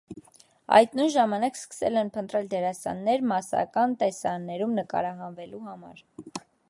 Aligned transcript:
Այդ 0.77 0.95
նույն 0.99 1.09
ժամանակ 1.15 1.59
սկսել 1.59 1.99
են 2.01 2.09
փնտրել 2.15 2.49
դերասաններ 2.53 3.25
մասսայական 3.33 3.93
տեսարաններում 4.01 4.75
նկարահանվելու 4.81 5.63
համար։ 5.69 6.03